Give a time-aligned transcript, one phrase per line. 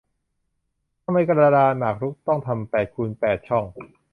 [1.03, 3.65] ทำไมกระดานหมากรุกต้องทำแปดคูณแปดช่อง